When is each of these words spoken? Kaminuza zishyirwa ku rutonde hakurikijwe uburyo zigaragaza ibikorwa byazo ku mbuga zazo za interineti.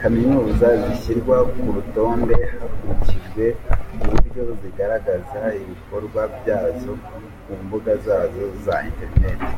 Kaminuza 0.00 0.66
zishyirwa 0.82 1.36
ku 1.52 1.62
rutonde 1.76 2.34
hakurikijwe 2.60 3.44
uburyo 4.02 4.42
zigaragaza 4.60 5.40
ibikorwa 5.62 6.20
byazo 6.36 6.92
ku 7.44 7.52
mbuga 7.64 7.92
zazo 8.06 8.44
za 8.64 8.76
interineti. 8.88 9.50